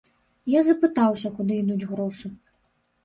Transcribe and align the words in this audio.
Я 0.51 0.61
запытаўся, 0.69 1.31
куды 1.41 1.59
ідуць 1.65 1.87
грошы. 1.93 2.27